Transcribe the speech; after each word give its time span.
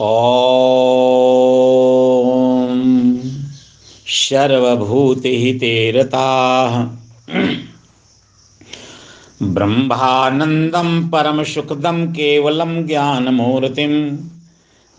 ॐ 0.00 0.06
सर्वभूतिहिते 4.06 5.90
रताः 5.90 6.84
ब्रह्मानन्दं 9.42 11.10
परमसुखदं 11.10 12.06
केवलं 12.06 12.86
ज्ञानमूर्तिं। 12.86 14.16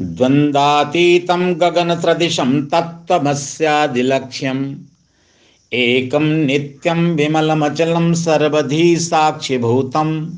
द्वन्द्वातीतं 0.01 1.61
गगनत्रदिशं 1.61 2.65
तत्त्वमस्यादिलक्ष्यम्। 2.65 4.75
एकं 5.73 6.21
नित्यं 6.21 7.15
विमलमचलं 7.15 8.13
सर्वधी 8.13 8.97
साक्षिभूतं 8.97 10.29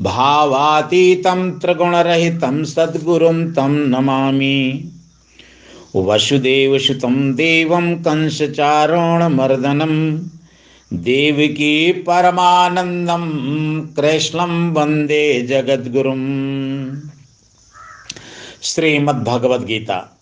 भावातीतं 0.00 1.58
त्रिगुणरहितं 1.58 2.64
सद्गुरुं 2.64 3.52
तं 3.52 3.68
नमामि। 3.68 4.90
वसुदेवसुतं 5.96 7.32
देवं 7.32 7.94
कंसचारोणमर्दनं, 7.94 10.22
देवकी 10.92 11.92
परमानन्दं 11.92 13.80
कृष्णं 13.80 14.72
वंदे 14.72 15.42
जगद्गुरुम् 15.42 16.96
श्रीमद्भगवद्गीता, 18.62 20.18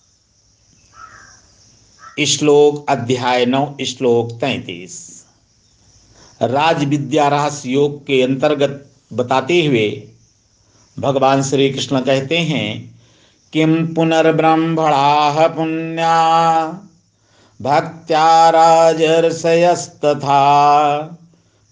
श्लोक 2.29 2.87
अध्याय 2.89 3.47
नौ, 3.47 3.77
श्लोक 3.87 4.41
तैतीस। 4.41 5.25
राज 6.43 6.85
विद्या 6.85 7.29
रहस्य 7.29 7.71
योग 7.71 8.07
के 8.07 8.23
अंतर्गत 8.23 8.92
बताते 9.13 9.67
हुए 9.67 10.09
भगवान 10.99 11.43
श्री 11.43 11.71
कृष्ण 11.71 12.01
कहते 12.01 12.39
हैं 12.39 12.93
किम 13.53 13.95
पुनर्ब्रह्मणा 13.95 15.49
पुण्या, 15.49 16.67
भक्त्या 17.63 18.51
राजर्षयस्तथा, 18.51 20.39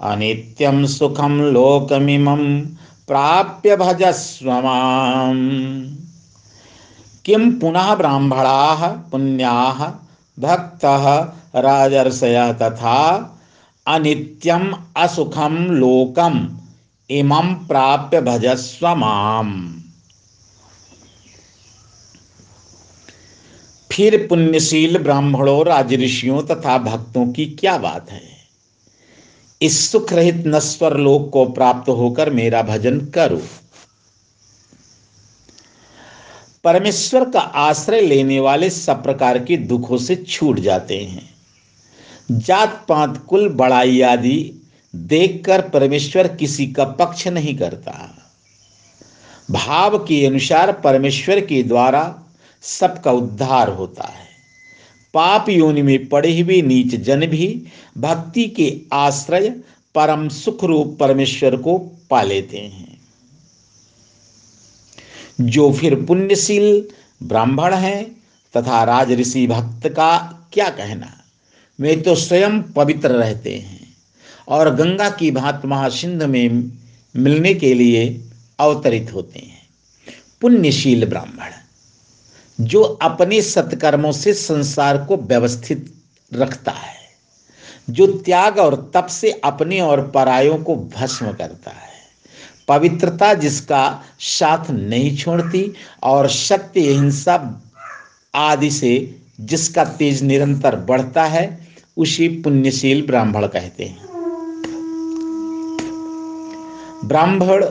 अनित्यं 0.01 0.87
सुखम 0.87 1.41
लोकमिमं 1.41 2.61
प्राप्य 3.09 3.77
भजस्व 3.77 4.47
किम 7.25 7.51
पुनः 7.51 7.95
ब्राह्मणा 7.95 8.87
पुण्या, 9.13 9.75
भक्त 10.39 10.85
राजर्षय 11.57 12.53
तथा 12.63 12.99
अनित्यम 13.87 14.77
असुखम 14.97 15.57
लोकम 15.57 16.57
इमं 17.11 17.55
प्राप्य 17.55 18.21
भजस्व 18.21 18.95
माम। 18.95 19.83
फिर 23.93 24.27
पुण्यशील 24.27 24.99
ब्राह्मणों, 24.99 25.67
राजऋषियों 25.67 26.43
तथा 26.43 26.79
भक्तों 26.79 27.33
की 27.33 27.47
क्या 27.47 27.79
बात 27.79 28.11
है? 28.11 28.23
इस 29.63 29.93
सुख 29.93 30.13
रहित 30.13 30.45
नस्वर 30.47 30.97
लोक 30.97 31.31
को 31.33 31.45
प्राप्त 31.45 31.89
होकर 31.89 32.31
मेरा 32.31 32.63
भजन 32.63 33.01
करो। 33.01 33.43
परमेश्वर 36.65 37.31
का 37.31 37.41
आश्रय 37.41 38.01
लेने 38.01 38.41
वाले 38.41 38.71
सब 38.71 39.03
प्रकार 39.03 39.39
के 39.45 39.57
दुखों 39.57 39.99
से 39.99 40.17
छूट 40.17 40.61
जाते 40.61 40.99
हैं। 40.99 41.35
जात 42.31 42.87
पात 42.89 43.27
कुल, 43.29 43.49
बड़ाई 43.49 44.01
आदि 44.01 44.57
देखकर 44.95 45.69
परमेश्वर 45.69 46.29
किसी 46.29 46.67
का 46.67 46.85
पक्ष 46.85 47.29
नहीं 47.29 47.59
करता। 47.59 48.23
भाव 49.51 49.99
के 49.99 50.27
अनुसार 50.27 50.73
परमेश्वर 50.73 51.41
के 51.41 51.63
द्वारा 51.63 52.23
सबका 52.63 53.13
उद्धार 53.13 53.69
होता 53.69 54.05
है। 54.05 54.29
पाप 55.15 55.49
योनि 55.49 55.83
में 55.83 56.09
पड़े 56.09 56.41
हुए 56.41 56.63
नीच 56.63 56.95
जन 56.95 57.27
भी 57.27 57.67
भक्ति 57.99 58.49
के 58.49 58.81
आश्रय, 58.93 59.49
परम 59.95 60.29
सुख 60.29 60.65
रूप 60.65 60.97
परमेश्वर 61.01 61.57
को 61.57 61.79
पा 62.11 62.23
लेते 62.23 62.59
हैं। 62.59 63.01
जो 65.41 65.73
फिर 65.73 65.95
पुण्यशील 65.95 66.85
ब्राह्मण 67.23 67.75
हैं 67.75 68.05
तथा 68.57 68.85
राजऋषि 68.85 69.47
भक्त 69.47 69.89
का 69.89 70.19
क्या 70.53 70.71
कहना? 70.71 71.25
वे 71.81 71.97
तो 71.97 72.15
स्वयं 72.15 72.63
पवित्र 72.63 73.11
रहते 73.11 73.55
हैं। 73.57 73.80
और 74.51 74.75
गंगा 74.75 75.11
की 75.11 75.31
भात 75.31 75.63
महासिंध 75.65 76.23
में 76.23 76.73
मिलने 77.17 77.55
के 77.55 77.75
लिए 77.75 78.25
अवतरित 78.59 79.13
होते 79.15 79.39
हैं। 79.39 79.61
पुण्यशील 80.41 81.07
ब्राह्मण, 81.07 81.51
जो 82.61 82.83
अपने 82.83 83.43
सत्कर्मों 83.43 84.13
से 84.13 84.35
संसार 84.35 84.99
को 84.99 85.17
व्यवस्थित 85.17 85.95
रखता 86.35 86.73
है, 86.73 86.99
जो 87.91 88.07
त्याग 88.07 88.59
और 88.59 88.91
तप 88.95 89.07
से 89.07 89.31
अपने 89.45 89.81
और 89.81 90.09
परायों 90.09 90.59
को 90.59 90.77
भस्म 90.77 91.33
करता 91.33 91.71
है। 91.71 91.89
पवित्रता 92.69 93.35
जिसका 93.35 94.03
साथ 94.21 94.71
नहीं 94.71 95.17
छोड़ती 95.17 95.73
और 96.03 96.29
सत्य 96.29 96.81
हिंसा 96.81 97.63
आदि 98.35 98.71
से 98.71 99.17
जिसका 99.41 99.85
तेज 99.85 100.23
निरंतर 100.23 100.77
बढ़ता 100.77 101.25
है, 101.25 101.69
उसी 101.97 102.29
पुण्यशील 102.29 103.07
ब्राह्मण 103.07 103.47
कहते 103.47 103.85
हैं। 103.85 104.10
ब्राह्मण 107.11 107.65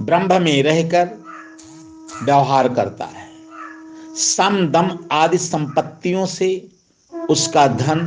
ब्रह्म 0.00 0.42
में 0.42 0.62
रहकर 0.62 1.10
व्यवहार 2.24 2.68
करता 2.68 3.04
है। 3.04 3.28
सम 4.14 4.68
दम 4.68 4.98
आदि 5.12 5.38
संपत्तियों 5.38 6.26
से 6.26 6.68
उसका 7.30 7.66
धन 7.66 7.98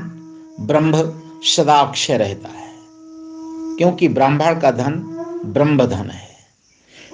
ब्रह्म 0.59 1.21
सदाक्षय 1.43 2.17
रहता 2.17 2.49
है। 2.49 2.73
क्योंकि 3.77 4.07
ब्राह्मण 4.07 4.59
का 4.59 4.71
धन 4.71 4.93
ब्रह्म 5.45 5.85
धन 5.85 6.09
है। 6.09 6.35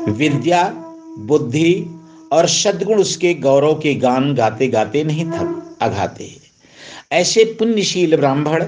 विद्या, 0.10 0.74
बुद्धि 1.18 1.88
और 2.32 2.48
सद्गुण 2.48 3.02
उसके 3.02 3.34
गौरव 3.34 3.74
के 3.74 3.96
गान 3.96 4.34
गाते 4.34 4.68
गाते 4.68 5.04
नहीं 5.04 5.26
थक 5.26 5.78
अघाते 5.82 6.38
ऐसे 7.12 7.44
पुण्यशील 7.44 8.16
ब्राह्मण 8.16 8.66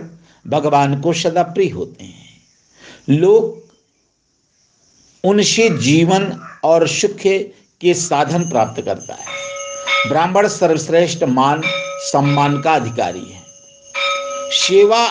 भगवान 0.48 1.02
को 1.02 1.14
सदा 1.14 1.44
प्रिय 1.44 1.70
होते 1.70 2.04
हैं। 2.04 2.42
लोग 3.10 3.67
उनसे 5.28 5.70
जीवन 5.70 6.32
और 6.64 6.88
सुख 6.88 7.18
के 7.82 7.94
साधन 7.94 8.50
प्राप्त 8.50 8.82
करता 8.82 9.14
है। 9.14 10.10
ब्राह्मण 10.10 10.48
सर्वश्रेष्ठ 10.48 11.24
मान, 11.24 11.62
सम्मान 12.04 12.62
का 12.62 12.74
अधिकारी 12.74 13.26
है। 13.32 13.42
सेवा 14.52 15.06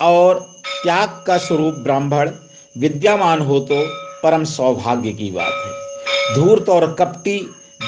और 0.00 0.38
त्याग 0.82 1.08
का 1.26 1.36
स्वरूप 1.38 1.74
ब्राह्मण 1.74 2.30
विद्यावान 2.76 3.40
हो 3.40 3.58
तो 3.60 3.82
परम 4.22 4.44
सौभाग्य 4.44 5.12
की 5.12 5.30
बात 5.30 5.52
है। 5.66 6.34
धूर्त 6.34 6.68
और 6.68 6.92
कपटी 6.98 7.36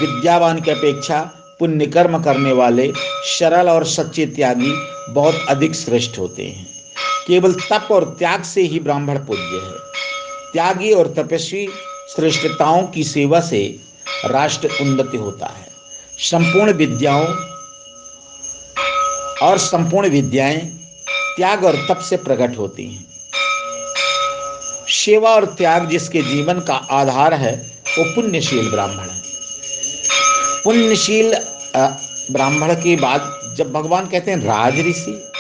विद्यावान 0.00 0.60
की 0.60 0.71
अपेक्षा 0.71 1.21
पुण्य 1.60 1.87
कर्म 1.87 2.22
करने 2.22 2.53
वाले 2.53 2.93
सरल 3.28 3.69
और 3.69 3.84
सच्चे 3.87 4.27
त्यागी 4.27 4.72
बहुत 5.12 5.47
अधिक 5.48 5.75
श्रेष्ठ 5.75 6.19
होते 6.19 6.43
हैं। 6.43 6.66
केवल 7.27 7.53
तप 7.53 7.88
और 7.93 8.04
त्याग 8.19 8.43
से 8.43 8.62
ही 8.62 8.81
ब्राह्मण 8.81 9.19
पूज्य 9.19 9.60
है। 9.65 9.85
त्यागी 10.56 10.92
और 10.92 11.06
तपस्वी 11.06 11.68
श्रेष्ठताओं 12.16 12.82
की 12.82 13.04
सेवा 13.04 13.40
से 13.40 13.80
राष्ट्र 14.24 14.68
उन्नति 14.80 15.16
होता 15.16 15.46
है। 15.46 15.68
संपूर्ण 16.18 16.72
विद्याओं 16.72 17.26
और 19.48 19.58
संपूर्ण 19.58 20.08
विद्याएँ 20.08 20.58
त्याग 21.36 21.64
और 21.64 21.86
तप 21.88 21.98
से 21.98 22.16
प्रकट 22.16 22.58
होती 22.58 22.94
हैं। 22.94 23.06
सेवा 24.88 25.30
और 25.30 25.44
त्याग 25.44 25.88
जिसके 25.88 26.22
जीवन 26.22 26.60
का 26.60 26.74
आधार 26.74 27.34
है, 27.34 27.70
वो 27.98 28.14
पुण्यशील 28.14 28.70
ब्राह्मण 28.70 29.04
है। 29.04 29.22
पुण्यशील 30.64 31.34
ब्राह्मण 32.30 32.74
की 32.74 32.97
बात 32.97 33.41
जब 33.56 33.72
भगवान 33.72 34.06
कहते 34.06 34.30
हैं 34.30 34.38
राजऋषि, 34.38 35.30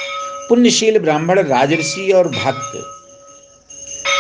पुण्यशील 0.48 0.98
ब्राह्मण 0.98 1.38
राजऋषि 1.38 2.12
और 2.12 2.28
भक्त 2.28 2.92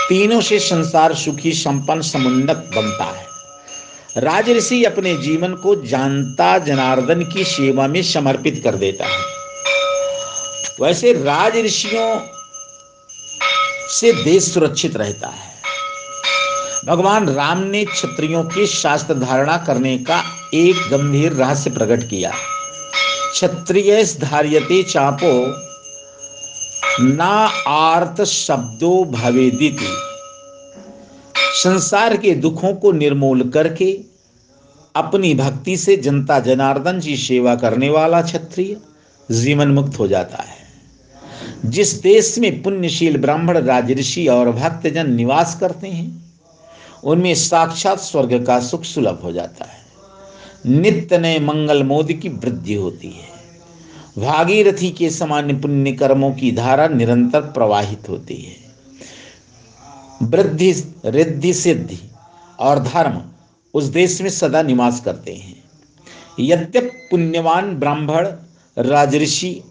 तीनों 0.08 0.40
से 0.40 0.58
संसार 0.58 1.14
सुखी 1.14 1.52
संपन्न 1.52 2.00
समुन्नत 2.00 2.70
बनता 2.76 3.04
है। 3.04 3.26
राजऋषि 4.18 4.84
अपने 4.84 5.14
जीवन 5.14 5.54
को 5.54 5.74
जानता 5.76 6.58
जनार्दन 6.58 7.24
की 7.24 7.44
सेवा 7.44 7.86
में 7.86 8.02
समर्पित 8.02 8.60
कर 8.64 8.74
देता 8.74 9.04
है। 9.04 9.18
वैसे 10.80 11.12
राज 11.12 11.56
ऋषियों 11.56 12.20
से 13.88 14.12
देश 14.12 14.54
सुरक्षित 14.54 14.96
रहता 14.96 15.28
है। 15.28 15.56
भगवान 16.86 17.28
राम 17.28 17.58
ने 17.58 17.84
क्षत्रियों 17.84 18.44
की 18.44 18.66
शास्त्र 18.66 19.14
धारणा 19.14 19.56
करने 19.56 19.98
का 19.98 20.22
एक 20.54 20.76
गंभीर 20.90 21.32
रहस्य 21.32 21.70
प्रकट 21.70 22.10
किया। 22.10 22.32
क्षत्रिय 23.32 24.04
धार्यते 24.04 24.82
चापो 24.82 25.65
ना 27.00 27.50
आर्त 27.68 28.24
शब्दों 28.24 29.04
भवेदिति। 29.04 29.86
संसार 31.36 32.16
के 32.16 32.34
दुखों 32.34 32.74
को 32.74 32.92
निर्मूल 32.92 33.50
करके, 33.50 34.00
अपनी 34.96 35.34
भक्ति 35.34 35.76
से 35.76 35.96
जनता 35.96 36.40
जनार्दन 36.40 37.00
की 37.00 37.16
सेवा 37.16 37.54
करने 37.54 37.90
वाला 37.90 38.22
क्षत्रिय 38.22 38.76
जीवन 39.30 39.68
मुक्त 39.68 39.98
हो 39.98 40.08
जाता 40.08 40.36
है। 40.36 40.56
जिस 41.64 42.02
देश 42.02 42.38
में 42.38 42.62
पुण्यशील 42.62 43.16
ब्राह्मण 43.16 43.58
राजऋषि 43.58 44.26
और 44.26 44.50
भक्तजन 44.50 45.10
निवास 45.10 45.56
करते 45.60 45.88
हैं, 45.88 46.34
उनमें 47.04 47.34
साक्षात 47.34 47.98
स्वर्ग 47.98 48.46
का 48.46 48.60
सुख 48.60 48.82
सुलभ 48.82 49.20
हो 49.22 49.32
जाता 49.32 49.64
है। 49.64 49.86
नित्य 50.66 51.18
नए 51.18 51.38
मंगल 51.38 51.82
मोद 51.82 52.12
की 52.12 52.28
वृद्धि 52.28 52.74
होती 52.74 53.08
है। 53.08 53.35
भागीरथी 54.16 54.90
के 54.90 55.10
समान 55.10 55.60
पुण्य 55.60 55.92
कर्मों 55.92 56.32
की 56.32 56.50
धारा 56.52 56.86
निरंतर 56.88 57.40
प्रवाहित 57.40 58.08
होती 58.08 58.34
है। 58.36 58.56
वृद्धि, 60.22 60.72
रिद्धि, 61.04 61.52
सिद्धि 61.54 61.98
और 62.58 62.78
धर्म 62.78 63.20
उस 63.74 63.84
देश 63.84 64.20
में 64.20 64.30
सदा 64.30 64.62
निवास 64.62 65.00
करते 65.00 65.34
हैं। 65.34 65.54
यद्यप 66.40 66.90
पुण्यवान 67.10 67.74
ब्राह्मण, 67.74 68.28
राजऋषि 68.76 69.62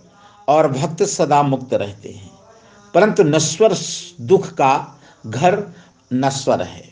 और 0.48 0.72
भक्त 0.72 1.04
सदा 1.04 1.42
मुक्त 1.44 1.74
रहते 1.74 2.10
हैं, 2.10 2.30
परंतु 2.94 3.24
नश्वर 3.24 3.76
दुख 4.22 4.48
का 4.50 5.00
घर 5.26 5.64
नश्वर 6.14 6.62
है। 6.62 6.84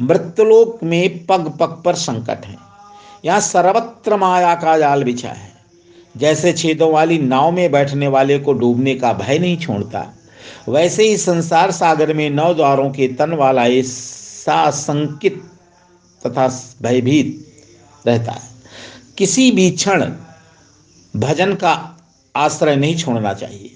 मृत्युलोक 0.00 0.82
में 0.82 1.26
पग 1.26 1.52
पग 1.58 1.82
पर 1.84 1.94
संकट 1.96 2.46
है। 2.46 2.56
यहाँ 3.24 3.40
सर्वत्र 3.40 4.16
माया 4.16 4.54
का 4.54 4.78
जाल 4.78 5.04
बिछा 5.04 5.28
है। 5.28 5.55
जैसे 6.16 6.52
छेदों 6.52 6.92
वाली 6.92 7.18
नाव 7.18 7.50
में 7.50 7.70
बैठने 7.72 8.08
वाले 8.08 8.38
को 8.38 8.52
डूबने 8.52 8.94
का 8.94 9.12
भय 9.12 9.38
नहीं 9.38 9.56
छोड़ता। 9.58 10.06
वैसे 10.68 11.08
ही 11.08 11.16
संसार 11.16 11.70
सागर 11.70 12.12
में 12.14 12.28
नौ 12.30 12.54
द्वारों 12.54 12.90
के 12.90 13.08
तन 13.08 13.32
वाला 13.32 13.66
ऐसा 13.66 14.70
संकित 14.70 15.42
तथा 16.26 16.46
भयभीत 16.82 18.06
रहता 18.06 18.32
है। 18.32 18.48
किसी 19.18 19.50
भी 19.50 19.70
क्षण 19.70 20.12
भजन 21.16 21.54
का 21.54 21.72
आश्रय 22.36 22.76
नहीं 22.76 22.96
छोड़ना 22.96 23.32
चाहिए। 23.34 23.70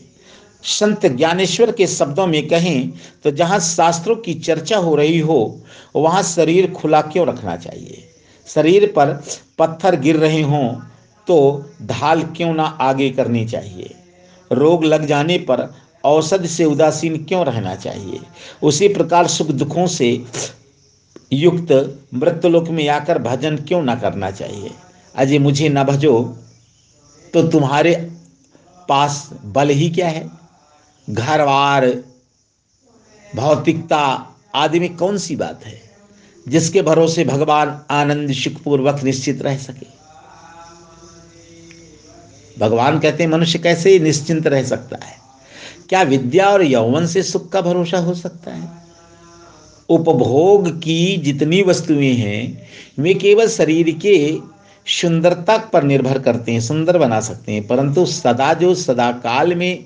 संत 0.64 1.06
ज्ञानेश्वर 1.06 1.72
के 1.72 1.86
शब्दों 1.86 2.26
में 2.26 2.46
कहें 2.48 2.90
तो 3.24 3.30
जहाँ 3.30 3.58
शास्त्रों 3.60 4.16
की 4.16 4.34
चर्चा 4.34 4.76
हो 4.76 4.94
रही 4.94 5.18
हो, 5.18 5.60
वहाँ 5.96 6.22
शरीर 6.22 6.70
खुला 6.70 7.00
क्यों 7.02 7.26
रखना 7.26 7.56
चाहिए? 7.56 8.08
शरीर 8.46 8.86
पर 8.86 9.22
पत्थर 9.58 10.00
गिर 10.00 10.16
रहे 10.16 10.42
हों 10.42 10.68
तो 11.30 11.38
ढाल 11.82 12.22
क्यों 12.36 12.52
ना 12.54 12.64
आगे 12.82 13.10
करनी 13.10 13.44
चाहिए? 13.46 13.94
रोग 14.50 14.84
लग 14.84 15.04
जाने 15.06 15.38
पर 15.38 15.68
औषध 16.04 16.46
से 16.46 16.64
उदासीन 16.64 17.24
क्यों 17.24 17.44
रहना 17.46 17.74
चाहिए? 17.76 18.20
उसी 18.62 18.88
प्रकार 18.88 19.26
सुख 19.26 19.50
दुखों 19.52 19.86
से 19.86 20.08
युक्त 21.32 21.72
मृत्युलोक 22.14 22.68
में 22.68 22.88
आकर 22.88 23.18
भजन 23.18 23.56
क्यों 23.58 23.82
ना 23.82 23.94
करना 23.94 24.30
चाहिए? 24.30 24.70
अजय 25.14 25.38
मुझे 25.38 25.68
न 25.68 25.84
भजो 25.84 26.18
तो 27.34 27.42
तुम्हारे 27.48 27.94
पास 28.88 29.28
बल 29.44 29.68
ही 29.70 29.88
क्या 29.90 30.08
है? 30.08 30.28
घरवार, 31.08 31.86
भौतिकता 33.26 34.02
आदि 34.54 34.80
में 34.80 34.96
कौन 34.96 35.18
सी 35.18 35.36
बात 35.36 35.64
है, 35.66 35.80
जिसके 36.46 36.82
भरोसे 36.82 37.24
भगवान 37.24 37.80
आनंद 37.90 38.32
सुखपूर्वक 38.32 39.02
निश्चित 39.02 39.42
रह 39.42 39.56
सके? 39.58 39.99
भगवान 42.60 42.98
कहते 42.98 43.22
हैं, 43.22 43.30
मनुष्य 43.30 43.58
कैसे 43.58 43.98
निश्चिंत 43.98 44.46
रह 44.46 44.62
सकता 44.62 45.06
है? 45.06 45.16
क्या 45.88 46.02
विद्या 46.02 46.48
और 46.48 46.62
यौवन 46.62 47.06
से 47.06 47.22
सुख 47.22 47.50
का 47.50 47.60
भरोसा 47.60 47.98
हो 47.98 48.14
सकता 48.14 48.50
है? 48.50 48.68
उपभोग 49.88 50.78
की 50.78 51.16
जितनी 51.16 51.62
वस्तुएँ 51.62 52.14
हैं, 52.14 52.62
वे 52.98 53.14
केवल 53.14 53.48
शरीर 53.48 53.90
के 53.90 54.38
सुंदरता 54.86 55.56
पर 55.58 55.82
निर्भर 55.82 56.18
करते 56.18 56.52
हैं, 56.52 56.60
सुंदर 56.60 56.98
बना 56.98 57.20
सकते 57.20 57.52
हैं। 57.52 57.66
परंतु 57.66 58.06
सदा 58.06 58.54
जो 58.54 58.74
सदा 58.74 59.12
काल 59.12 59.54
में, 59.54 59.84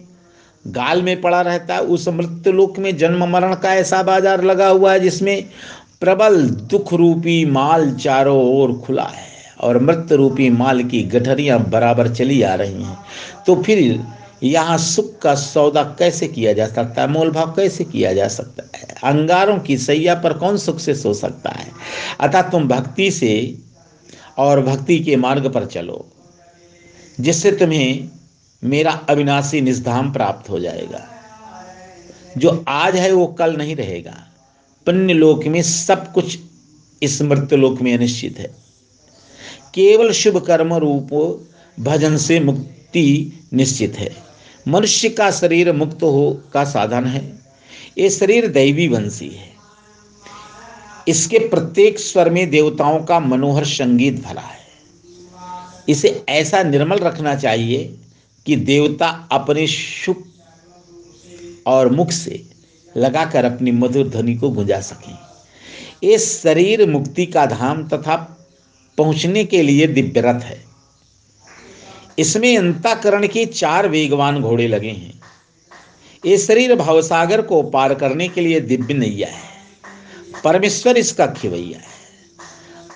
गाल 0.67 1.03
में 1.03 1.21
पड़ा 1.21 1.41
रहता 1.41 1.75
है, 1.75 1.81
उस 1.81 2.09
मृत्यु 2.09 2.53
लोक 2.53 2.79
में 2.79 2.97
जन्म 2.97 3.29
मरण 3.29 3.55
का 3.55 3.75
ऐसा 3.75 4.03
बाज़ार 4.03 4.45
लगा 4.45 4.69
हुआ 4.69 4.93
है, 4.93 5.01
जिसमें 5.01 5.45
प्रबल 6.01 6.43
दुख 6.47 6.95
रूपी 6.95 7.45
माल 7.45 7.95
चारों 7.95 8.57
ओर 8.57 8.73
खुला 8.73 9.03
है। 9.03 9.34
और 9.65 9.83
मृत्यु 9.83 10.17
रूपी 10.17 10.51
माल 10.51 10.85
की 10.85 11.03
गठरियाँ 11.03 11.65
बराबर 11.65 12.15
चली 12.15 12.43
आ 12.43 12.55
रही 12.55 12.83
हैं। 12.83 12.99
तो 13.47 13.63
फिर 13.63 14.01
यहाँ 14.43 14.79
सुख 14.79 15.19
का 15.19 15.35
सौदा 15.35 15.83
कैसे 15.83 16.29
किया 16.29 16.53
जा 16.53 16.67
सकता 16.67 17.03
है? 17.03 17.09
मोल 17.09 17.31
भाव 17.31 17.47
कैसे 17.47 17.85
किया 17.85 18.13
जा 18.13 18.29
सकता 18.29 18.79
है? 18.79 18.95
अंगारों 19.05 19.59
की 19.59 19.79
सैया 19.79 20.15
पर 20.15 20.33
कौन 20.33 20.57
सुख 20.57 20.81
से 20.81 20.95
सो 20.95 21.15
सकता 21.15 21.51
है? 21.51 21.71
अतः 22.21 22.43
तुम 22.43 22.69
भक्ति 22.69 23.11
से 23.11 23.59
और 24.39 24.61
भक्ति 24.61 25.01
के 25.01 25.17
मार्ग 25.17 25.53
पर 25.53 25.67
चलो, 25.67 26.09
जिससे 27.21 27.53
तुम्हें 27.53 28.09
मेरा 28.65 28.91
अविनाशी 28.91 29.61
निष्धाम 29.61 30.13
प्राप्त 30.13 30.51
हो 30.51 30.61
जाएगा। 30.61 31.09
जो 32.39 32.65
आज 32.69 32.97
है, 32.97 33.13
वो 33.13 33.27
कल 33.27 33.57
नहीं 33.57 33.77
रहेगा। 33.77 34.15
पुण्य 34.87 35.15
लोक 35.15 35.47
में 35.47 35.63
सब 35.63 36.13
कुछ 36.13 36.39
इस 37.03 37.23
मृत्यु 37.23 37.59
लोक 37.59 37.83
में 37.83 37.95
अनिश्चित 37.95 38.39
है। 38.39 38.51
केवल 39.75 40.13
शुभ 40.13 40.37
कर्म 40.47 40.75
रूप 40.75 41.41
भजन 41.81 42.17
से 42.17 42.41
मुक्ति 42.41 43.33
निश्चित 43.53 43.95
है। 43.95 44.17
मनुष्य 44.69 45.09
का 45.09 45.31
शरीर 45.31 45.73
मुक्त 45.73 46.03
हो 46.03 46.43
का 46.53 46.65
साधन 46.65 47.05
है। 47.05 47.39
ये 47.99 48.11
शरीर 48.11 48.47
दैवी 48.47 48.89
वंशी 48.89 49.29
है। 49.29 49.55
इसके 51.09 51.39
प्रत्येक 51.39 51.99
स्वर 51.99 52.31
में 52.31 52.51
देवताओं 52.51 53.05
का 53.05 53.21
मनोहर 53.21 53.65
संगीत 53.65 54.25
भरा 54.25 54.41
है। 54.41 54.65
इसे 55.89 56.25
ऐसा 56.29 56.63
निर्मल 56.63 56.97
रखना 56.97 57.35
चाहिए 57.35 57.97
कि 58.47 58.57
देवता 58.57 59.29
अपने 59.33 59.67
सुख 59.67 60.17
और 61.67 61.89
मुख 61.89 62.11
से 62.11 62.43
लगाकर 62.97 63.45
अपनी 63.45 63.71
मधुर 63.71 64.09
ध्वनि 64.09 64.35
को 64.35 64.51
गुंजा 64.51 64.81
सकें। 64.81 65.19
ये 66.05 66.19
शरीर 66.19 66.91
मुक्ति 66.91 67.27
का 67.27 67.47
धाम 67.47 67.89
तथा 67.89 68.34
पहुँचने 68.99 69.45
के 69.45 69.63
लिए 69.63 69.87
दिव्य 69.87 70.21
रथ 70.21 70.41
है। 70.41 70.65
इसमें 72.19 72.59
अंताकरण 72.59 73.27
के 73.27 73.47
चार 73.47 73.89
वेगवान 73.89 74.41
घोड़े 74.41 74.69
लगे 74.69 74.91
हैं। 74.91 75.21
ये 76.27 76.39
शरीर 76.39 76.75
भवसागर 76.75 77.43
को 77.43 77.63
पार 77.63 77.95
करने 77.95 78.29
के 78.29 78.41
लिए 78.41 78.61
दिव्य 78.61 78.95
नैया 78.95 79.29
है। 79.29 79.43
परमेश्वर 80.45 80.97
इसका 80.97 81.27
खिवैया 81.27 81.79
है। 81.79 81.95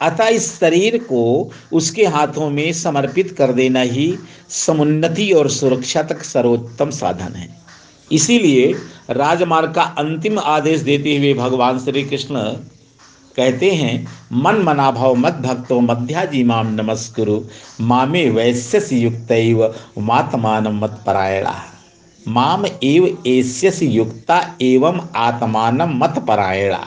अतः 0.02 0.26
इस 0.26 0.60
शरीर 0.60 0.98
को 0.98 1.52
उसके 1.72 2.06
हाथों 2.06 2.50
में 2.50 2.72
समर्पित 2.72 3.34
कर 3.38 3.52
देना 3.52 3.80
ही 3.80 4.18
समुन्नति 4.48 5.32
और 5.32 5.50
सुरक्षा 5.50 6.02
तक 6.02 6.22
सर्वोत्तम 6.22 6.90
साधन 6.90 7.32
है। 7.34 7.56
इसीलिए 8.12 8.74
राजमार्ग 9.10 9.74
का 9.74 9.82
अंतिम 9.82 10.38
आदेश 10.38 10.80
देते 10.80 11.16
हुए 11.16 11.34
भगवान 11.34 11.78
श्री 11.78 12.04
कृष्ण 12.04 12.34
कहते 13.38 13.70
हैं, 13.70 14.06
मन 14.32 14.56
मना 14.56 14.90
भाव 14.90 15.14
मत 15.14 15.32
भक्तो 15.32 15.80
मध्याजी 15.80 16.42
माम 16.44 16.74
नमस्कुरु। 16.74 17.40
मामे 17.80 18.30
वैश्यस 18.30 18.92
युक्त 18.92 19.28
मातमान 19.98 20.68
मत 20.68 20.98
परायणा। 21.06 21.54
माम 22.28 22.66
एव 22.82 23.18
एष्यस 23.26 23.82
युक्ता 23.82 24.40
एवं 24.62 25.00
आत्मान 25.16 25.82
मत 25.82 26.18
परायणा। 26.28 26.80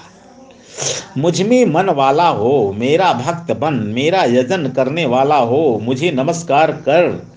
मुझमें 1.18 1.66
मन 1.66 1.90
वाला 1.90 2.28
हो, 2.28 2.76
मेरा 2.78 3.14
भक्त 3.14 3.58
बन, 3.58 3.74
मेरा 3.74 4.24
यजन 4.24 4.68
करने 4.68 5.06
वाला 5.06 5.38
हो, 5.38 5.80
मुझे 5.84 6.12
नमस्कार 6.12 6.72
कर। 6.72 7.28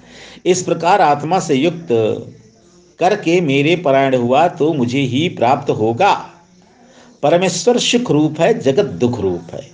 इस 0.46 0.62
प्रकार 0.62 1.00
आत्मा 1.00 1.38
से 1.38 1.54
युक्त 1.54 1.88
करके 3.00 3.40
मेरे 3.40 3.76
परायण 3.76 4.16
हुआ 4.16 4.48
तो 4.48 4.72
मुझे 4.72 5.00
ही 5.00 5.28
प्राप्त 5.28 5.70
होगा। 5.70 6.30
परमेश्वर 7.24 7.78
सुख 7.78 8.10
रूप 8.10 8.40
है, 8.40 8.60
जगत 8.60 8.84
दुख 8.84 9.20
रूप 9.20 9.54
है। 9.54 9.70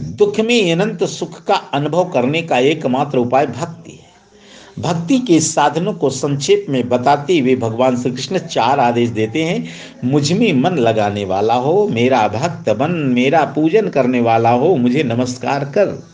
दुख 0.00 0.40
में 0.40 0.72
अनंत 0.72 1.04
सुख 1.04 1.44
का 1.44 1.54
अनुभव 1.54 2.04
करने 2.04 2.42
का 2.42 2.58
एकमात्र 2.58 3.18
उपाय 3.18 3.46
भक्ति 3.46 3.90
है। 3.90 4.12
भक्ति 4.78 5.18
के 5.18 5.40
साधनों 5.40 5.94
को 5.94 6.10
संक्षेप 6.10 6.66
में 6.68 6.88
बताते 6.88 7.38
हुए 7.38 7.56
भगवान 7.56 7.96
श्री 7.96 8.10
कृष्ण 8.10 8.38
चार 8.38 8.80
आदेश 8.80 9.08
देते 9.08 9.42
हैं, 9.42 9.68
मुझमें 10.04 10.52
मन 10.52 10.70
लगाने 10.70 11.24
वाला 11.24 11.54
हो, 11.54 11.88
मेरा 11.88 12.28
भक्त 12.28 12.70
बन, 12.70 12.90
मेरा 12.90 13.44
पूजन 13.44 13.88
करने 13.88 14.20
वाला 14.20 14.50
हो, 14.50 14.76
मुझे 14.76 15.02
नमस्कार 15.02 15.64
कर। 15.64 16.08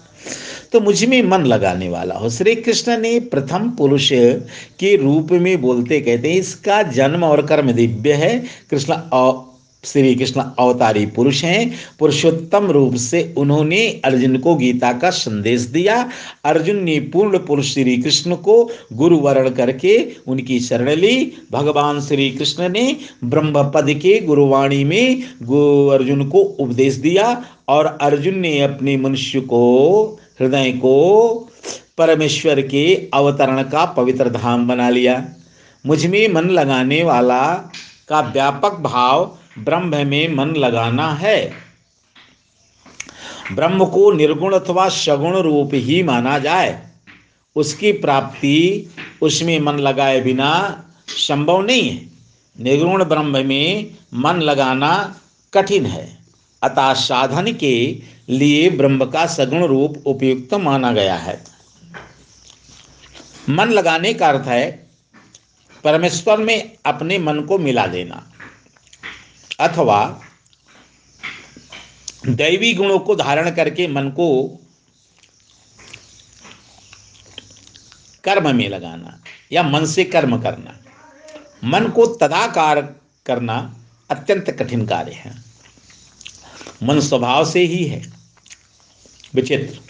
तो 0.72 0.80
मुझमें 0.80 1.22
मन 1.22 1.38
लगाने 1.38 1.88
वाला 1.88 2.14
हो। 2.14 2.30
श्री 2.30 2.54
कृष्ण 2.54 2.98
ने 2.98 3.20
प्रथम 3.20 3.70
पुरुष 3.70 4.08
के 4.78 4.96
रूप 4.96 5.28
में 5.32 5.60
बोलते 5.60 6.00
कहते 6.00 6.32
हैं, 6.32 6.40
इसका 6.40 6.82
जन्म 6.82 7.24
और 7.24 7.46
कर्म 7.46 7.72
दिव्य 7.72 8.12
है। 8.12 8.44
कृष्ण 8.70 8.92
श्री 9.84 10.14
कृष्ण 10.14 10.42
अवतारी 10.58 11.04
पुरुष 11.06 11.42
हैं। 11.44 11.70
पुरुषोत्तम 11.98 12.70
रूप 12.70 12.94
से 12.94 13.22
उन्होंने 13.38 13.86
अर्जुन 14.04 14.36
को 14.36 14.54
गीता 14.54 14.92
का 14.92 15.10
संदेश 15.10 15.60
दिया। 15.60 16.08
अर्जुन 16.44 16.82
ने 16.84 16.98
पूर्ण 17.12 17.38
पुरुष 17.38 17.72
श्री 17.74 17.96
कृष्ण 17.98 18.36
को 18.36 18.70
गुरु 18.92 19.16
वर्ण 19.16 19.50
करके 19.50 19.96
उनकी 20.26 20.58
शरण 20.60 20.90
ली। 20.90 21.32
भगवान 21.52 22.00
श्री 22.00 22.30
कृष्ण 22.30 22.68
ने 22.68 22.96
ब्रह्म 23.24 23.64
पद 23.64 23.92
के 24.02 24.18
गुरुवाणी 24.20 24.82
में 24.84 25.22
अर्जुन 25.92 26.28
को 26.28 26.38
उपदेश 26.38 26.94
दिया 26.94 27.44
और 27.68 27.86
अर्जुन 28.00 28.38
ने 28.38 28.60
अपने 28.60 28.96
मनुष्य 28.96 29.40
को, 29.40 30.20
हृदय 30.40 30.72
को 30.72 31.48
परमेश्वर 31.98 32.60
के 32.60 32.94
अवतरण 33.14 33.62
का 33.62 33.84
पवित्र 33.86 34.30
धाम 34.30 34.68
बना 34.68 34.88
लिया। 34.90 35.24
मुझमें 35.84 36.28
मन 36.28 36.50
लगाने 36.50 37.02
वाला 37.02 37.42
का 38.08 38.20
व्यापक 38.32 38.78
भाव 38.80 39.36
ब्रह्म 39.58 40.06
में 40.06 40.34
मन 40.34 40.48
लगाना 40.48 41.12
है। 41.12 41.52
ब्रह्म 43.52 43.84
को 43.84 44.12
निर्गुण 44.12 44.54
अथवा 44.54 44.88
सगुण 44.88 45.36
रूप 45.36 45.70
ही 45.72 46.02
माना 46.02 46.38
जाए। 46.38 46.88
उसकी 47.56 47.92
प्राप्ति 47.92 48.90
उसमें 49.22 49.60
मन 49.60 49.72
लगाए 49.72 50.20
बिना 50.20 50.84
संभव 51.08 51.60
नहीं 51.62 51.90
है। 51.90 52.08
निर्गुण 52.60 53.04
ब्रह्म 53.04 53.46
में 53.46 53.90
मन 54.14 54.36
लगाना 54.36 55.20
कठिन 55.54 55.86
है। 55.86 56.18
अतः 56.62 56.92
साधन 56.92 57.52
के 57.52 58.02
लिए 58.28 58.70
ब्रह्म 58.70 59.04
का 59.04 59.26
सगुण 59.26 59.64
रूप 59.64 60.02
उपयुक्त 60.06 60.54
माना 60.54 60.92
गया 60.92 61.16
है। 61.16 61.44
मन 63.50 63.68
लगाने 63.68 64.14
का 64.14 64.28
अर्थ 64.28 64.46
है, 64.46 64.88
परमेश्वर 65.84 66.36
में 66.36 66.72
अपने 66.86 67.18
मन 67.18 67.40
को 67.40 67.58
मिला 67.58 67.86
देना। 67.86 68.32
अथवा 69.58 70.22
दैवी 72.26 72.74
गुणों 72.74 72.98
को 72.98 73.14
धारण 73.14 73.50
करके 73.50 73.88
मन 73.88 74.08
को 74.08 74.48
कर्म 78.24 78.56
में 78.56 78.68
लगाना 78.68 79.22
या 79.52 79.62
मन 79.62 79.86
से 79.86 80.04
कर्म 80.04 80.42
करना। 80.42 80.78
मन 81.64 81.88
को 81.88 82.06
तदाकार 82.06 82.94
करना 83.26 83.78
अत्यंत 84.10 84.50
कठिन 84.50 84.86
कार्य 84.86 85.12
है। 85.12 85.44
मन 86.82 87.00
स्वभाव 87.00 87.50
से 87.50 87.60
ही 87.60 87.84
है। 87.84 88.12
विचित्र। 89.34 89.80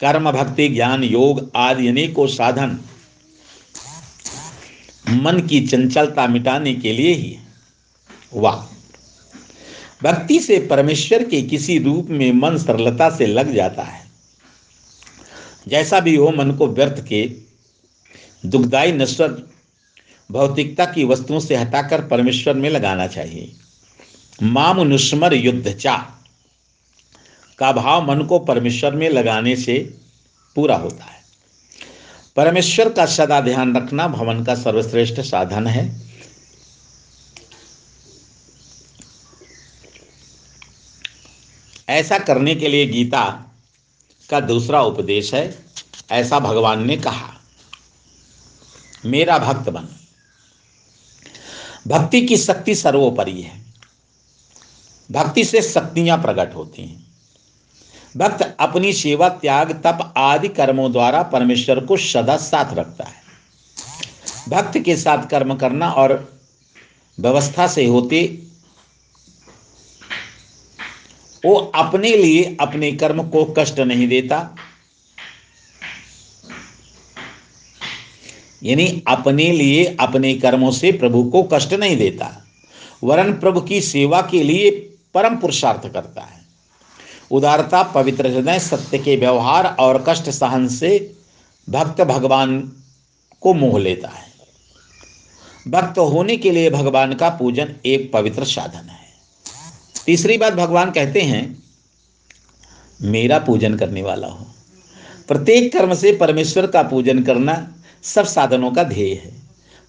कर्म, 0.00 0.32
भक्ति, 0.32 0.68
ज्ञान, 0.68 1.04
योग 1.04 1.50
आदि 1.56 1.88
अनेकों 1.88 2.26
साधन 2.26 2.80
मन 5.12 5.40
की 5.40 5.66
चंचलता 5.66 6.26
मिटाने 6.26 6.74
के 6.74 6.92
लिए 6.92 7.14
ही 7.14 7.38
वाह। 8.34 8.72
भक्ति 10.02 10.40
से 10.40 10.66
परमेश्वर 10.70 11.24
के 11.24 11.42
किसी 11.42 11.78
रूप 11.78 12.06
में 12.10 12.32
मन 12.32 12.58
सरलता 12.58 13.10
से 13.10 13.26
लग 13.26 13.54
जाता 13.54 13.82
है। 13.82 14.06
जैसा 15.68 16.00
भी 16.00 16.16
हो 16.16 16.30
मन 16.30 16.50
को 16.50 16.66
व्यर्थ 16.66 17.06
के 17.06 17.36
दुखदायी 18.46 18.92
नश्वर 18.92 19.48
भौतिकता 20.30 20.84
की 20.84 21.04
वस्तुओं 21.04 21.40
से 21.40 21.56
हटाकर 21.56 22.06
परमेश्वर 22.06 22.54
में 22.54 22.70
लगाना 22.70 23.06
चाहिए। 23.06 23.52
माम 24.42 24.80
नुस्मर 24.80 25.34
युद्ध 25.34 25.76
चा 25.76 25.96
का 27.58 27.72
भाव 27.72 28.10
मन 28.10 28.22
को 28.22 28.38
परमेश्वर 28.38 28.94
में 28.94 29.08
लगाने 29.08 29.56
से 29.56 29.94
पूरा 30.54 30.76
होता 30.76 31.04
है। 31.04 31.21
परमेश्वर 32.36 32.92
का 32.92 33.06
सदा 33.06 33.40
ध्यान 33.40 33.76
रखना 33.76 34.08
भवन 34.08 34.44
का 34.44 34.54
सर्वश्रेष्ठ 34.54 35.20
साधन 35.20 35.66
है। 35.66 36.02
ऐसा 41.88 42.18
करने 42.18 42.54
के 42.54 42.68
लिए 42.68 42.86
गीता 42.86 43.52
का 44.30 44.40
दूसरा 44.40 44.82
उपदेश 44.82 45.34
है, 45.34 45.64
ऐसा 46.10 46.38
भगवान 46.38 46.86
ने 46.86 46.96
कहा, 46.96 47.40
मेरा 49.04 49.38
भक्त 49.38 49.68
बन। 49.68 49.88
भक्ति 51.86 52.26
की 52.26 52.36
शक्ति 52.36 52.74
सर्वोपरि 52.74 53.42
है। 53.42 53.62
भक्ति 55.10 55.44
से 55.44 55.62
शक्तियाँ 55.62 56.22
प्रकट 56.22 56.54
होती 56.54 56.82
हैं। 56.82 57.11
भक्त 58.16 58.56
अपनी 58.60 58.92
सेवा, 58.92 59.28
त्याग, 59.28 59.72
तप 59.72 60.14
आदि 60.16 60.48
कर्मों 60.48 60.92
द्वारा 60.92 61.22
परमेश्वर 61.22 61.80
को 61.80 61.96
सदा 61.96 62.36
साथ 62.36 62.74
रखता 62.74 63.04
है। 63.04 63.22
भक्त 64.48 64.78
के 64.78 64.96
साथ 64.96 65.26
कर्म 65.26 65.54
करना 65.54 65.90
और 65.90 66.40
व्यवस्था 67.20 67.66
से 67.66 67.86
होते, 67.86 68.42
वो 71.44 71.54
अपने 71.54 72.16
लिए 72.16 72.56
अपने 72.60 72.92
कर्म 72.92 73.28
को 73.28 73.54
कष्ट 73.58 73.80
नहीं 73.80 74.08
देता। 74.08 74.56
यानी 78.62 79.02
अपने 79.08 79.52
लिए, 79.52 79.96
अपने 80.00 80.34
कर्मों 80.34 80.70
से 80.70 80.92
प्रभु 80.92 81.24
को 81.24 81.42
कष्ट 81.42 81.72
नहीं 81.72 81.96
देता। 81.96 82.44
वरन 83.04 83.32
प्रभु 83.32 83.60
की 83.60 83.80
सेवा 83.80 84.22
के 84.22 84.42
लिए 84.42 84.70
परम 85.14 85.36
पुरुषार्थ 85.36 85.92
करता 85.92 86.22
है। 86.22 86.41
उदारता, 87.32 87.82
पवित्र 87.84 88.26
हृदय, 88.26 88.58
सत्य 88.58 88.98
के 88.98 89.16
व्यवहार 89.16 89.66
और 89.80 90.04
कष्ट 90.08 90.30
सहन 90.30 90.68
से 90.68 91.14
भक्त 91.68 92.00
भगवान 92.00 92.60
को 93.42 93.54
मोह 93.54 93.78
लेता 93.80 94.08
है। 94.08 94.30
भक्त 95.68 95.98
होने 95.98 96.36
के 96.36 96.50
लिए 96.50 96.70
भगवान 96.70 97.14
का 97.14 97.28
पूजन 97.30 97.74
एक 97.86 98.10
पवित्र 98.12 98.44
साधन 98.44 98.88
है। 98.88 99.00
तीसरी 100.06 100.36
बात 100.38 100.52
भगवान 100.52 100.90
कहते 100.90 101.20
हैं, 101.20 101.62
मेरा 103.00 103.38
पूजन 103.38 103.76
करने 103.76 104.02
वाला 104.02 104.28
हो। 104.28 104.46
प्रत्येक 105.28 105.72
कर्म 105.72 105.94
से 105.94 106.12
परमेश्वर 106.12 106.66
का 106.66 106.82
पूजन 106.82 107.22
करना 107.22 107.54
सब 108.04 108.24
साधनों 108.24 108.70
का 108.70 108.82
ध्येय 108.84 109.14
है, 109.14 109.32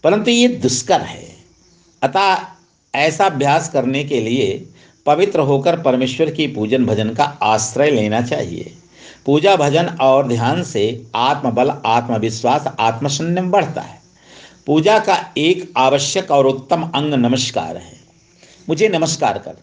परंतु 0.03 0.31
ये 0.31 0.47
दुष्कर 0.47 1.01
है। 1.01 1.35
अतः 2.01 2.45
ऐसा 2.93 3.25
अभ्यास 3.25 3.69
करने 3.69 4.03
के 4.03 4.19
लिए 4.19 4.72
पवित्र 5.05 5.39
होकर 5.39 5.79
परमेश्वर 5.79 6.29
की 6.29 6.48
पूजन 6.48 6.86
भजन 6.86 7.10
का 7.10 7.24
आश्रय 7.24 7.91
लेना 7.91 8.22
चाहिए। 8.22 8.74
पूजा 9.25 9.55
भजन 9.55 9.86
और 9.86 10.27
ध्यान 10.27 10.63
से 10.63 11.03
आत्मबल, 11.15 11.72
आत्मविश्वास, 11.86 12.65
आत्मसंयम 12.79 13.51
बढ़ता 13.51 13.81
है। 13.81 14.01
पूजा 14.67 15.00
का 15.00 15.31
एक 15.38 15.74
आवश्यक 15.77 16.31
और 16.31 16.48
उत्तम 16.48 16.83
अंग 16.95 17.13
नमस्कार 17.13 17.77
है। 17.77 18.00
मुझे 18.69 18.89
नमस्कार 18.89 19.38
कर। 19.38 19.57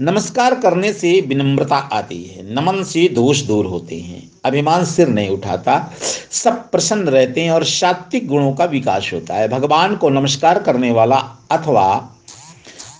नमस्कार 0.00 0.54
करने 0.54 0.92
से 0.92 1.20
विनम्रता 1.20 1.76
आती 1.76 2.24
है। 2.24 2.54
नमन 2.54 2.82
से 2.82 3.08
दोष 3.08 3.40
दूर 3.40 3.66
होते 3.66 3.96
हैं। 3.96 4.30
अभिमान 4.44 4.84
सिर 4.84 5.08
नहीं 5.08 5.28
उठाता। 5.28 5.92
सब 6.30 6.70
प्रसन्न 6.70 7.08
रहते 7.08 7.40
हैं 7.40 7.50
और 7.50 7.64
सात्विक 7.64 8.28
गुणों 8.28 8.52
का 8.52 8.64
विकास 8.64 9.10
होता 9.14 9.34
है। 9.34 9.48
भगवान 9.48 9.96
को 9.96 10.08
नमस्कार 10.08 10.62
करने 10.62 10.90
वाला 10.90 11.16
अथवा 11.50 12.10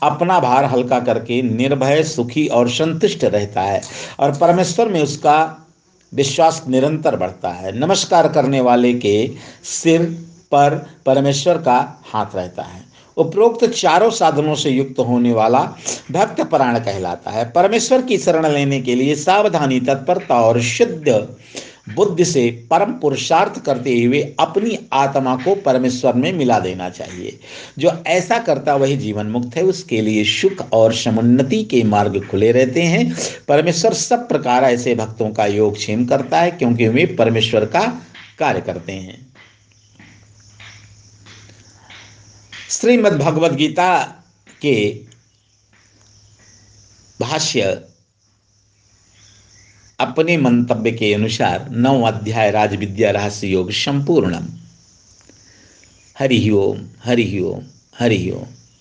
अपना 0.04 0.38
भार 0.40 0.64
हल्का 0.64 0.98
करके 1.00 1.42
निर्भय, 1.42 2.02
सुखी 2.02 2.46
और 2.46 2.68
संतुष्ट 2.68 3.24
रहता 3.24 3.62
है 3.62 3.82
और 4.20 4.36
परमेश्वर 4.38 4.88
में 4.88 5.02
उसका 5.02 5.36
विश्वास 6.12 6.62
निरंतर 6.68 7.16
बढ़ता 7.16 7.48
है। 7.48 7.78
नमस्कार 7.78 8.28
करने 8.28 8.60
वाले 8.60 8.94
के 8.94 9.30
सिर 9.64 10.02
पर 10.52 10.74
परमेश्वर 11.06 11.58
का 11.58 11.78
हाथ 12.12 12.34
रहता 12.34 12.62
है। 12.62 12.82
उपरोक्त 13.16 13.64
चारों 13.64 14.10
साधनों 14.10 14.54
से 14.54 14.70
युक्त 14.70 14.98
होने 14.98 15.32
वाला 15.32 15.60
भक्त 16.10 16.40
प्राण 16.42 16.78
कहलाता 16.78 17.30
है। 17.30 17.50
परमेश्वर 17.50 18.02
की 18.02 18.18
शरण 18.18 18.46
लेने 18.46 18.80
के 18.80 18.94
लिए 18.94 19.14
सावधानी, 19.14 19.80
तत्परता 19.80 20.40
और 20.40 20.60
शुद्ध 20.60 21.28
बुद्धि 21.88 22.24
से 22.24 22.66
परम 22.70 22.92
पुरुषार्थ 22.92 23.64
करते 23.64 24.02
हुए 24.04 24.34
अपनी 24.40 24.88
आत्मा 24.92 25.36
को 25.36 25.54
परमेश्वर 25.54 26.14
में 26.14 26.32
मिला 26.32 26.58
देना 26.58 26.90
चाहिए। 26.90 27.40
जो 27.78 28.02
ऐसा 28.06 28.38
करता, 28.38 28.74
वही 28.74 28.96
जीवन 28.96 29.26
मुक्त 29.26 29.56
है। 29.56 29.62
उसके 29.62 30.00
लिए 30.00 30.24
सुख 30.24 30.72
और 30.72 30.94
समुन्नति 30.94 31.64
के 31.64 31.82
मार्ग 31.82 32.28
खुले 32.30 32.52
रहते 32.52 32.82
हैं। 32.82 33.16
परमेश्वर 33.48 33.94
सब 33.94 34.28
प्रकार 34.28 34.64
ऐसे 34.64 34.94
भक्तों 34.94 35.30
का 35.30 35.46
योग 35.46 35.74
क्षेम 35.74 36.04
करता 36.04 36.40
है, 36.40 36.50
क्योंकि 36.50 36.88
वे 36.88 37.06
परमेश्वर 37.06 37.64
का 37.64 38.02
कार्य 38.38 38.60
करते 38.60 38.92
हैं। 38.92 39.26
श्रीमद् 42.70 43.18
भगवद 43.18 43.54
गीता 43.54 44.04
के 44.62 45.00
भाष्य 47.20 47.82
अपने 50.04 50.36
मंतव्य 50.36 50.92
के 50.92 51.12
अनुसार 51.14 51.68
नौ 51.70 52.00
अध्याय 52.02 52.50
राज 52.50 52.74
विद्या 52.74 53.10
रहस्य 53.10 53.48
योग 53.48 53.70
संपूर्णम। 53.70 54.46
हरि 56.18 56.50
ओम 56.50 56.82
हरि 57.04 57.40
ओम 57.40 57.62
हरि 57.98 58.30
ओम। 58.30 58.53